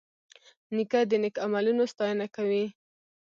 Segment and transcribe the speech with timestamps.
[0.75, 2.65] نیکه د نیک عملونو ستاینه کوي.